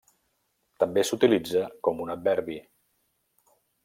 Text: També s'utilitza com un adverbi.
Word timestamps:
També 0.83 1.03
s'utilitza 1.09 1.61
com 1.87 2.01
un 2.07 2.13
adverbi. 2.17 2.57